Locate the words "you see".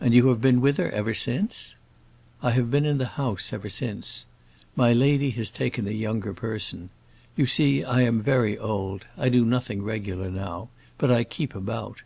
7.34-7.82